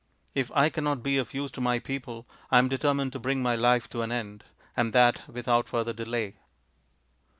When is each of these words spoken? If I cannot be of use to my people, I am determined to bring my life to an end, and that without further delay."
If 0.33 0.51
I 0.55 0.69
cannot 0.71 1.03
be 1.03 1.19
of 1.19 1.35
use 1.35 1.51
to 1.51 1.61
my 1.61 1.77
people, 1.77 2.25
I 2.49 2.57
am 2.57 2.69
determined 2.69 3.11
to 3.11 3.19
bring 3.19 3.43
my 3.43 3.55
life 3.55 3.87
to 3.89 4.01
an 4.01 4.11
end, 4.11 4.43
and 4.75 4.93
that 4.93 5.29
without 5.31 5.67
further 5.67 5.93
delay." 5.93 6.37